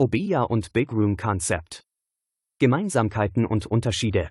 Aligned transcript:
Obeya 0.00 0.42
und 0.42 0.72
Big 0.72 0.92
Room 0.92 1.16
Concept. 1.16 1.82
Gemeinsamkeiten 2.60 3.44
und 3.44 3.66
Unterschiede. 3.66 4.30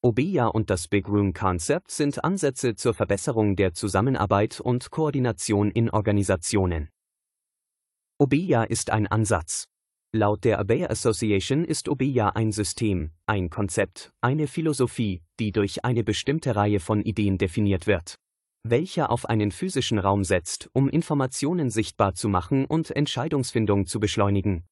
Obeya 0.00 0.46
und 0.46 0.70
das 0.70 0.86
Big 0.86 1.08
Room 1.08 1.32
Concept 1.32 1.90
sind 1.90 2.22
Ansätze 2.22 2.76
zur 2.76 2.94
Verbesserung 2.94 3.56
der 3.56 3.74
Zusammenarbeit 3.74 4.60
und 4.60 4.92
Koordination 4.92 5.72
in 5.72 5.90
Organisationen. 5.90 6.88
Obeya 8.18 8.62
ist 8.62 8.90
ein 8.90 9.08
Ansatz. 9.08 9.66
Laut 10.12 10.44
der 10.44 10.60
Abeya 10.60 10.86
Association 10.86 11.64
ist 11.64 11.88
Obeya 11.88 12.28
ein 12.28 12.52
System, 12.52 13.10
ein 13.26 13.50
Konzept, 13.50 14.12
eine 14.20 14.46
Philosophie, 14.46 15.20
die 15.40 15.50
durch 15.50 15.84
eine 15.84 16.04
bestimmte 16.04 16.54
Reihe 16.54 16.78
von 16.78 17.02
Ideen 17.02 17.38
definiert 17.38 17.88
wird 17.88 18.20
welcher 18.62 19.10
auf 19.10 19.26
einen 19.26 19.50
physischen 19.50 19.98
Raum 19.98 20.24
setzt, 20.24 20.68
um 20.72 20.88
Informationen 20.88 21.70
sichtbar 21.70 22.14
zu 22.14 22.28
machen 22.28 22.64
und 22.64 22.94
Entscheidungsfindung 22.94 23.86
zu 23.86 24.00
beschleunigen. 24.00 24.64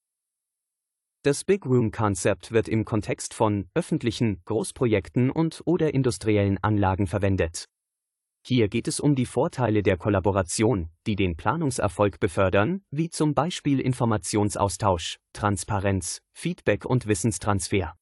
Das 1.23 1.45
Big 1.45 1.67
Room 1.67 1.91
Concept 1.91 2.53
wird 2.53 2.69
im 2.69 2.85
Kontext 2.85 3.35
von 3.35 3.69
öffentlichen 3.75 4.43
Großprojekten 4.45 5.31
und 5.31 5.61
oder 5.65 5.93
industriellen 5.93 6.59
Anlagen 6.63 7.07
verwendet. 7.07 7.67
Hier 8.47 8.69
geht 8.69 8.87
es 8.87 9.01
um 9.01 9.17
die 9.17 9.27
Vorteile 9.27 9.83
der 9.83 9.97
Kollaboration, 9.97 10.89
die 11.05 11.17
den 11.17 11.37
Planungserfolg 11.37 12.21
befördern, 12.21 12.85
wie 12.93 13.11
zum 13.11 13.35
Beispiel 13.35 13.81
Informationsaustausch, 13.81 15.19
Transparenz, 15.33 16.21
Feedback 16.33 16.85
und 16.85 17.09
Wissenstransfer. 17.09 17.97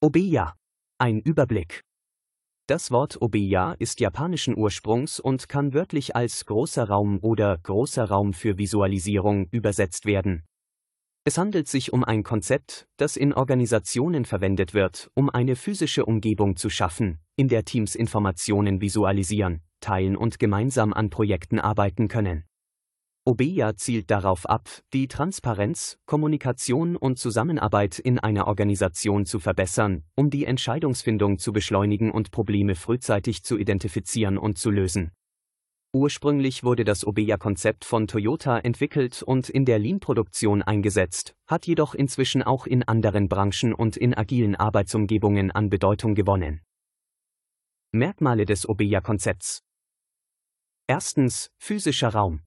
Obeya. 0.00 0.56
Ein 0.98 1.20
Überblick. 1.20 1.82
Das 2.68 2.92
Wort 2.92 3.20
Obeya 3.20 3.72
ist 3.80 3.98
japanischen 3.98 4.56
Ursprungs 4.56 5.18
und 5.18 5.48
kann 5.48 5.74
wörtlich 5.74 6.14
als 6.14 6.46
großer 6.46 6.88
Raum 6.88 7.18
oder 7.20 7.58
großer 7.58 8.04
Raum 8.04 8.32
für 8.32 8.56
Visualisierung 8.56 9.48
übersetzt 9.50 10.06
werden. 10.06 10.44
Es 11.24 11.38
handelt 11.38 11.68
sich 11.68 11.92
um 11.92 12.04
ein 12.04 12.22
Konzept, 12.22 12.88
das 12.96 13.16
in 13.16 13.32
Organisationen 13.32 14.24
verwendet 14.24 14.74
wird, 14.74 15.10
um 15.14 15.28
eine 15.28 15.56
physische 15.56 16.04
Umgebung 16.04 16.56
zu 16.56 16.70
schaffen, 16.70 17.18
in 17.36 17.48
der 17.48 17.64
Teams 17.64 17.96
Informationen 17.96 18.80
visualisieren, 18.80 19.62
teilen 19.80 20.16
und 20.16 20.38
gemeinsam 20.38 20.92
an 20.92 21.10
Projekten 21.10 21.58
arbeiten 21.58 22.06
können. 22.06 22.44
Obeya 23.24 23.76
zielt 23.76 24.10
darauf 24.10 24.46
ab, 24.46 24.68
die 24.92 25.06
Transparenz, 25.06 25.96
Kommunikation 26.06 26.96
und 26.96 27.20
Zusammenarbeit 27.20 28.00
in 28.00 28.18
einer 28.18 28.48
Organisation 28.48 29.26
zu 29.26 29.38
verbessern, 29.38 30.02
um 30.16 30.28
die 30.28 30.44
Entscheidungsfindung 30.44 31.38
zu 31.38 31.52
beschleunigen 31.52 32.10
und 32.10 32.32
Probleme 32.32 32.74
frühzeitig 32.74 33.44
zu 33.44 33.58
identifizieren 33.58 34.38
und 34.38 34.58
zu 34.58 34.72
lösen. 34.72 35.12
Ursprünglich 35.94 36.64
wurde 36.64 36.82
das 36.82 37.06
Obeya-Konzept 37.06 37.84
von 37.84 38.08
Toyota 38.08 38.58
entwickelt 38.58 39.22
und 39.22 39.48
in 39.48 39.66
der 39.66 39.78
Lean-Produktion 39.78 40.62
eingesetzt, 40.62 41.36
hat 41.46 41.66
jedoch 41.66 41.94
inzwischen 41.94 42.42
auch 42.42 42.66
in 42.66 42.82
anderen 42.82 43.28
Branchen 43.28 43.72
und 43.72 43.96
in 43.96 44.14
agilen 44.14 44.56
Arbeitsumgebungen 44.56 45.52
an 45.52 45.68
Bedeutung 45.68 46.16
gewonnen. 46.16 46.62
Merkmale 47.92 48.46
des 48.46 48.68
Obeya-Konzepts 48.68 49.62
Erstens, 50.88 51.50
physischer 51.58 52.08
Raum. 52.08 52.40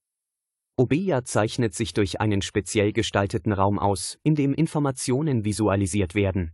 Obeya 0.77 1.23
zeichnet 1.23 1.73
sich 1.73 1.93
durch 1.93 2.19
einen 2.19 2.41
speziell 2.41 2.91
gestalteten 2.91 3.53
Raum 3.53 3.79
aus, 3.79 4.19
in 4.23 4.35
dem 4.35 4.53
Informationen 4.53 5.45
visualisiert 5.45 6.15
werden. 6.15 6.53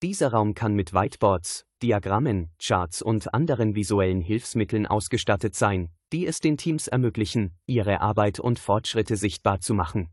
Dieser 0.00 0.32
Raum 0.32 0.54
kann 0.54 0.74
mit 0.74 0.94
Whiteboards, 0.94 1.64
Diagrammen, 1.82 2.50
Charts 2.60 3.02
und 3.02 3.34
anderen 3.34 3.74
visuellen 3.74 4.20
Hilfsmitteln 4.20 4.86
ausgestattet 4.86 5.56
sein, 5.56 5.90
die 6.12 6.26
es 6.26 6.38
den 6.38 6.56
Teams 6.56 6.86
ermöglichen, 6.86 7.56
ihre 7.66 8.00
Arbeit 8.00 8.38
und 8.38 8.60
Fortschritte 8.60 9.16
sichtbar 9.16 9.60
zu 9.60 9.74
machen. 9.74 10.12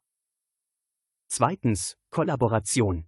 Zweitens, 1.27 1.97
Kollaboration. 2.09 3.07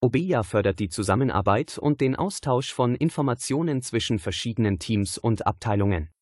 Obeya 0.00 0.42
fördert 0.42 0.78
die 0.78 0.88
Zusammenarbeit 0.88 1.76
und 1.76 2.00
den 2.00 2.16
Austausch 2.16 2.72
von 2.72 2.94
Informationen 2.94 3.82
zwischen 3.82 4.18
verschiedenen 4.18 4.78
Teams 4.78 5.18
und 5.18 5.46
Abteilungen. 5.46 6.13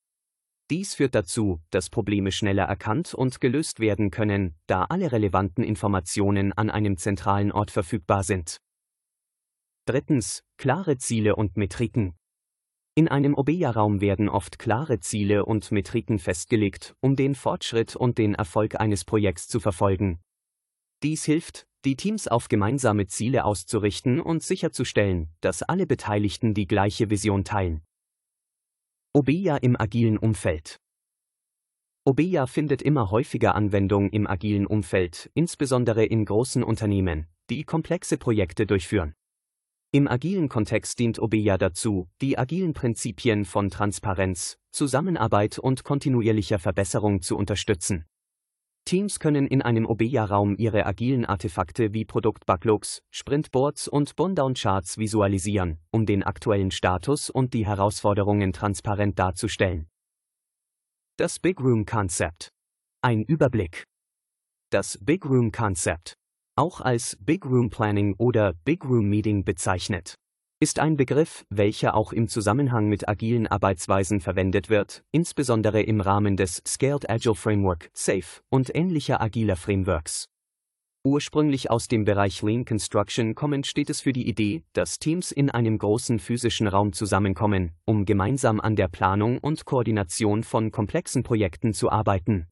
Dies 0.72 0.94
führt 0.94 1.14
dazu, 1.14 1.60
dass 1.68 1.90
Probleme 1.90 2.32
schneller 2.32 2.62
erkannt 2.62 3.12
und 3.12 3.42
gelöst 3.42 3.78
werden 3.78 4.10
können, 4.10 4.54
da 4.66 4.84
alle 4.84 5.12
relevanten 5.12 5.62
Informationen 5.62 6.54
an 6.54 6.70
einem 6.70 6.96
zentralen 6.96 7.52
Ort 7.52 7.70
verfügbar 7.70 8.22
sind. 8.22 8.56
Drittens, 9.84 10.42
klare 10.56 10.96
Ziele 10.96 11.36
und 11.36 11.58
Metriken. 11.58 12.14
In 12.94 13.06
einem 13.06 13.34
Obeya-Raum 13.34 14.00
werden 14.00 14.30
oft 14.30 14.58
klare 14.58 14.98
Ziele 14.98 15.44
und 15.44 15.72
Metriken 15.72 16.18
festgelegt, 16.18 16.94
um 17.00 17.16
den 17.16 17.34
Fortschritt 17.34 17.94
und 17.94 18.16
den 18.16 18.34
Erfolg 18.34 18.80
eines 18.80 19.04
Projekts 19.04 19.48
zu 19.48 19.60
verfolgen. 19.60 20.22
Dies 21.02 21.26
hilft, 21.26 21.66
die 21.84 21.96
Teams 21.96 22.28
auf 22.28 22.48
gemeinsame 22.48 23.06
Ziele 23.08 23.44
auszurichten 23.44 24.22
und 24.22 24.42
sicherzustellen, 24.42 25.28
dass 25.42 25.62
alle 25.62 25.86
Beteiligten 25.86 26.54
die 26.54 26.66
gleiche 26.66 27.10
Vision 27.10 27.44
teilen. 27.44 27.82
Obeya 29.14 29.58
im 29.58 29.78
agilen 29.78 30.16
Umfeld. 30.16 30.80
Obeya 32.06 32.46
findet 32.46 32.80
immer 32.80 33.10
häufiger 33.10 33.54
Anwendung 33.54 34.08
im 34.08 34.26
agilen 34.26 34.66
Umfeld, 34.66 35.30
insbesondere 35.34 36.06
in 36.06 36.24
großen 36.24 36.62
Unternehmen, 36.62 37.26
die 37.50 37.64
komplexe 37.64 38.16
Projekte 38.16 38.64
durchführen. 38.64 39.12
Im 39.90 40.08
agilen 40.08 40.48
Kontext 40.48 40.98
dient 40.98 41.18
Obeya 41.18 41.58
dazu, 41.58 42.08
die 42.22 42.38
agilen 42.38 42.72
Prinzipien 42.72 43.44
von 43.44 43.68
Transparenz, 43.68 44.56
Zusammenarbeit 44.70 45.58
und 45.58 45.84
kontinuierlicher 45.84 46.58
Verbesserung 46.58 47.20
zu 47.20 47.36
unterstützen. 47.36 48.06
Teams 48.84 49.20
können 49.20 49.46
in 49.46 49.62
einem 49.62 49.86
Obeya-Raum 49.86 50.56
ihre 50.58 50.86
agilen 50.86 51.24
Artefakte 51.24 51.92
wie 51.94 52.04
Produkt-Backlogs, 52.04 53.02
Sprintboards 53.10 53.88
und 53.88 54.16
Bundown-Charts 54.16 54.98
visualisieren, 54.98 55.78
um 55.90 56.04
den 56.04 56.22
aktuellen 56.22 56.70
Status 56.70 57.30
und 57.30 57.54
die 57.54 57.66
Herausforderungen 57.66 58.52
transparent 58.52 59.18
darzustellen. 59.18 59.88
Das 61.16 61.38
Big 61.38 61.60
Room 61.60 61.86
Concept. 61.86 62.50
Ein 63.02 63.22
Überblick. 63.22 63.84
Das 64.70 64.98
Big 65.00 65.24
Room 65.26 65.52
Concept, 65.52 66.14
auch 66.56 66.80
als 66.80 67.16
Big 67.20 67.44
Room 67.44 67.70
Planning 67.70 68.14
oder 68.18 68.54
Big 68.64 68.84
Room 68.84 69.08
Meeting 69.08 69.44
bezeichnet, 69.44 70.14
ist 70.62 70.78
ein 70.78 70.96
Begriff, 70.96 71.44
welcher 71.50 71.96
auch 71.96 72.12
im 72.12 72.28
Zusammenhang 72.28 72.86
mit 72.86 73.08
agilen 73.08 73.48
Arbeitsweisen 73.48 74.20
verwendet 74.20 74.70
wird, 74.70 75.02
insbesondere 75.10 75.82
im 75.82 76.00
Rahmen 76.00 76.36
des 76.36 76.62
Scaled 76.64 77.10
Agile 77.10 77.34
Framework 77.34 77.90
SAFe 77.94 78.42
und 78.48 78.72
ähnlicher 78.72 79.20
agiler 79.20 79.56
Frameworks. 79.56 80.28
Ursprünglich 81.04 81.68
aus 81.68 81.88
dem 81.88 82.04
Bereich 82.04 82.42
Lean 82.42 82.64
Construction 82.64 83.34
kommend 83.34 83.66
steht 83.66 83.90
es 83.90 84.00
für 84.00 84.12
die 84.12 84.28
Idee, 84.28 84.62
dass 84.72 85.00
Teams 85.00 85.32
in 85.32 85.50
einem 85.50 85.78
großen 85.78 86.20
physischen 86.20 86.68
Raum 86.68 86.92
zusammenkommen, 86.92 87.72
um 87.84 88.04
gemeinsam 88.04 88.60
an 88.60 88.76
der 88.76 88.86
Planung 88.86 89.38
und 89.38 89.64
Koordination 89.64 90.44
von 90.44 90.70
komplexen 90.70 91.24
Projekten 91.24 91.74
zu 91.74 91.90
arbeiten. 91.90 92.46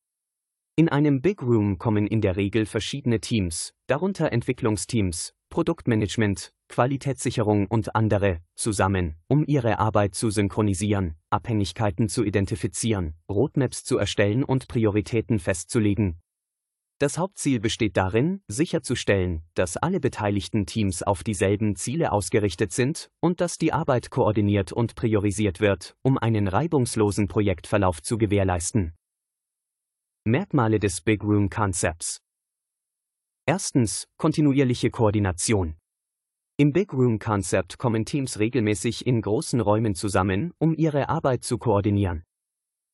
In 0.75 0.89
einem 0.89 1.23
Big 1.23 1.43
Room 1.43 1.79
kommen 1.79 2.09
in 2.09 2.23
der 2.23 2.35
Regel 2.35 2.67
verschiedene 2.67 3.21
Teams, 3.21 3.73
darunter 3.87 4.33
Entwicklungsteams, 4.33 5.33
Produktmanagement, 5.49 6.53
Qualitätssicherung 6.71 7.67
und 7.67 7.97
andere, 7.97 8.39
zusammen, 8.55 9.17
um 9.27 9.45
ihre 9.45 9.81
Arbeit 9.81 10.15
zu 10.15 10.31
synchronisieren, 10.31 11.17
Abhängigkeiten 11.29 12.09
zu 12.09 12.23
identifizieren, 12.25 13.15
Roadmaps 13.29 13.83
zu 13.83 13.99
erstellen 13.99 14.45
und 14.45 14.69
Prioritäten 14.69 15.41
festzulegen. 15.41 16.21
Das 17.01 17.19
Hauptziel 17.19 17.59
besteht 17.59 17.97
darin, 17.97 18.41
sicherzustellen, 18.47 19.43
dass 19.55 19.79
alle 19.79 19.99
beteiligten 19.99 20.65
Teams 20.65 21.03
auf 21.03 21.25
dieselben 21.25 21.75
Ziele 21.75 22.13
ausgerichtet 22.13 22.73
sind 22.73 23.11
und 23.19 23.41
dass 23.41 23.59
die 23.59 23.73
Arbeit 23.73 24.11
koordiniert 24.11 24.71
und 24.71 24.95
priorisiert 24.95 25.61
wird, 25.61 25.97
um 26.03 26.19
einen 26.19 26.47
reibungslosen 26.47 27.27
Projektverlauf 27.27 28.01
zu 28.01 28.17
gewährleisten. 28.17 28.95
Merkmale 30.25 30.79
des 30.79 31.01
Big 31.01 31.25
Room 31.25 31.51
Concepts 31.51 32.21
Erstens, 33.45 34.07
kontinuierliche 34.17 34.91
Koordination. 34.91 35.80
Im 36.61 36.75
Big 36.75 36.93
Room 36.93 37.19
Concept 37.19 37.79
kommen 37.79 38.05
Teams 38.05 38.39
regelmäßig 38.39 39.07
in 39.07 39.23
großen 39.23 39.63
Räumen 39.63 39.95
zusammen, 39.95 40.53
um 40.59 40.75
ihre 40.75 41.09
Arbeit 41.09 41.43
zu 41.43 41.57
koordinieren. 41.57 42.23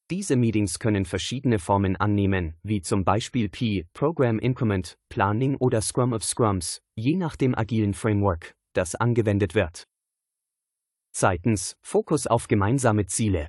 Diese 0.08 0.36
Meetings 0.36 0.78
können 0.78 1.04
verschiedene 1.04 1.58
Formen 1.58 1.96
annehmen, 1.96 2.54
wie 2.62 2.80
zum 2.80 3.04
Beispiel 3.04 3.48
P, 3.48 3.84
Program 3.92 4.38
Increment, 4.38 4.96
Planning 5.08 5.56
oder 5.56 5.80
Scrum 5.80 6.12
of 6.12 6.22
Scrums, 6.22 6.80
je 6.94 7.16
nach 7.16 7.34
dem 7.34 7.56
agilen 7.56 7.92
Framework, 7.92 8.54
das 8.72 8.94
angewendet 8.94 9.56
wird. 9.56 9.88
Zweitens, 11.10 11.74
Fokus 11.82 12.28
auf 12.28 12.46
gemeinsame 12.46 13.06
Ziele. 13.06 13.48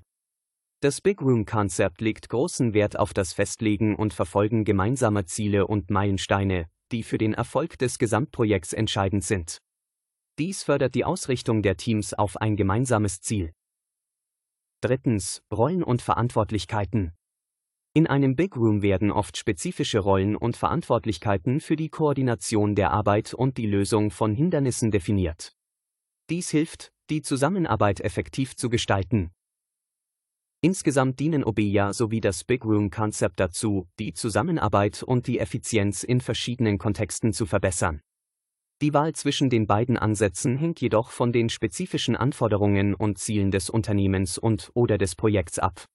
Das 0.79 0.99
Big 0.99 1.21
Room 1.21 1.45
Concept 1.45 2.01
legt 2.01 2.29
großen 2.29 2.73
Wert 2.73 2.97
auf 2.97 3.13
das 3.13 3.33
Festlegen 3.33 3.95
und 3.95 4.15
Verfolgen 4.15 4.65
gemeinsamer 4.65 5.27
Ziele 5.27 5.67
und 5.67 5.91
Meilensteine, 5.91 6.65
die 6.91 7.03
für 7.03 7.19
den 7.19 7.35
Erfolg 7.35 7.77
des 7.77 7.99
Gesamtprojekts 7.99 8.73
entscheidend 8.73 9.23
sind. 9.23 9.59
Dies 10.39 10.61
fördert 10.61 10.93
die 10.93 11.03
Ausrichtung 11.03 11.63
der 11.63 11.77
Teams 11.77 12.13
auf 12.13 12.37
ein 12.37 12.55
gemeinsames 12.55 13.21
Ziel. 13.21 13.53
Drittens, 14.81 15.41
Rollen 15.51 15.81
und 15.81 16.03
Verantwortlichkeiten. 16.03 17.13
In 17.95 18.05
einem 18.05 18.35
Big 18.35 18.55
Room 18.55 18.83
werden 18.83 19.11
oft 19.11 19.37
spezifische 19.37 19.97
Rollen 19.97 20.35
und 20.35 20.55
Verantwortlichkeiten 20.55 21.59
für 21.59 21.75
die 21.75 21.89
Koordination 21.89 22.75
der 22.75 22.91
Arbeit 22.91 23.33
und 23.33 23.57
die 23.57 23.65
Lösung 23.65 24.11
von 24.11 24.35
Hindernissen 24.35 24.91
definiert. 24.91 25.55
Dies 26.29 26.51
hilft, 26.51 26.91
die 27.09 27.23
Zusammenarbeit 27.23 27.99
effektiv 28.01 28.55
zu 28.55 28.69
gestalten. 28.69 29.31
Insgesamt 30.61 31.19
dienen 31.19 31.43
OBEA 31.43 31.93
sowie 31.93 32.21
das 32.21 32.43
Big 32.43 32.63
Room 32.63 32.91
Konzept 32.91 33.39
dazu, 33.39 33.87
die 33.97 34.13
Zusammenarbeit 34.13 35.01
und 35.01 35.25
die 35.25 35.39
Effizienz 35.39 36.03
in 36.03 36.21
verschiedenen 36.21 36.77
Kontexten 36.77 37.33
zu 37.33 37.47
verbessern. 37.47 38.01
Die 38.83 38.93
Wahl 38.93 39.13
zwischen 39.13 39.49
den 39.49 39.65
beiden 39.65 39.97
Ansätzen 39.97 40.55
hängt 40.55 40.79
jedoch 40.81 41.09
von 41.09 41.31
den 41.31 41.49
spezifischen 41.49 42.15
Anforderungen 42.15 42.93
und 42.93 43.17
Zielen 43.17 43.49
des 43.49 43.71
Unternehmens 43.71 44.37
und 44.37 44.69
oder 44.75 44.99
des 44.99 45.15
Projekts 45.15 45.57
ab. 45.57 45.85